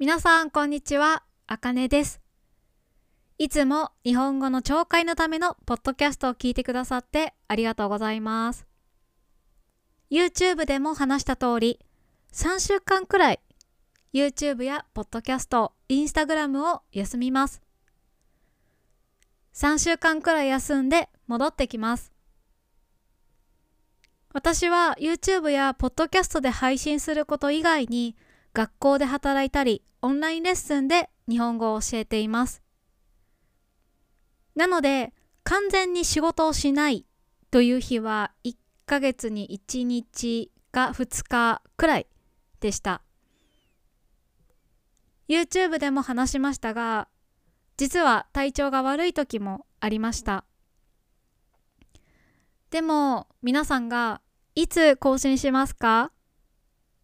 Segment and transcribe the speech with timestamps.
[0.00, 1.22] 皆さん、こんにちは。
[1.46, 2.20] あかねです。
[3.38, 8.66] いつも日本語の聴解のためのポッドキャストを聞いてくださってありがとうございます。
[10.10, 11.78] YouTube でも話した通り、
[12.32, 13.40] 3週間くらい
[14.12, 17.62] YouTube やポッドキャスト、Instagram を休みます。
[19.54, 22.12] 3週間くらい休んで戻ってきます。
[24.32, 28.16] 私は YouTube やポッドキャストで配信すること以外に
[28.54, 32.62] 学校で働いたりオンラインレッスンで日本語を教えています。
[34.54, 35.12] なので
[35.42, 37.04] 完全に仕事をしない
[37.50, 38.54] という日は1
[38.86, 42.06] ヶ月に1日か2日くらい
[42.60, 43.02] でした。
[45.28, 47.08] YouTube でも話しましたが
[47.76, 50.44] 実は体調が悪い時もありました。
[52.70, 54.20] でも皆さんが
[54.54, 56.12] いつ更新しますか？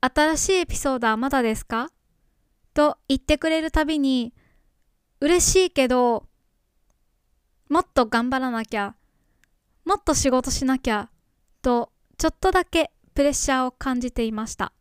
[0.00, 1.90] 新しいエピソードはまだですか？
[2.72, 4.32] と言ってくれるたびに
[5.20, 6.26] 嬉しいけど
[7.68, 8.94] もっと頑張らなきゃ
[9.84, 11.10] もっと仕事しなきゃ
[11.62, 14.72] とちょっとだけプレッシャーを感じていました。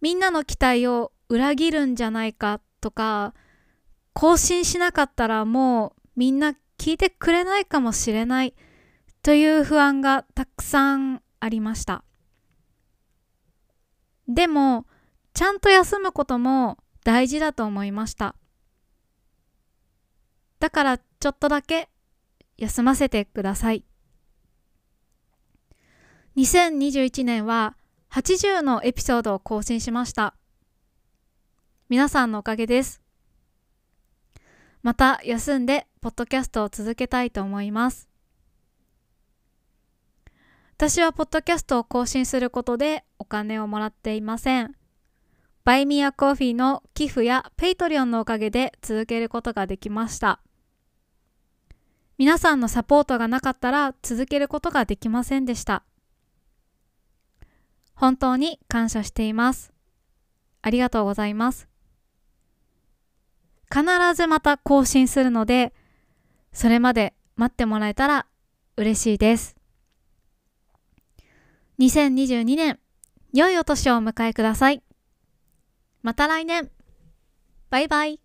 [0.00, 3.34] みんなの期待を裏切るんじゃないかとか
[4.12, 8.54] 更新しなかったらもうみんな聞いてくれないかもしれない
[9.22, 12.04] という不安がたくさんありました。
[14.28, 14.86] でも
[15.34, 18.36] ちゃんと休むことも大事だと思いました。
[20.60, 21.88] だからちょっとだけ
[22.58, 23.84] 休ませてください。
[26.36, 27.76] 2021年は
[28.10, 30.36] 80のエピソードを更新しました。
[31.88, 33.02] 皆さんのおかげです。
[34.82, 38.11] また休んでポッドキャストを続けたいと思います。
[40.82, 44.74] 私はポッドキャストを更新することでお金をもらっていません。
[45.62, 50.40] Buy Me a Coffee の寄付や Patreon のおかげで続けることができました。
[52.18, 55.84] 皆さんのサポートがなかったら続けることができませんでした。
[57.94, 59.72] 本当に感謝しています。
[60.62, 61.68] ありがとうございます。
[63.72, 63.84] 必
[64.16, 65.72] ずまた更新するので、
[66.52, 68.26] それまで待ってもらえたら
[68.76, 69.61] 嬉しいです。
[71.82, 72.78] 2022年、
[73.32, 74.84] 良いお年をお迎えください。
[76.02, 76.70] また来年。
[77.70, 78.20] バイバイ。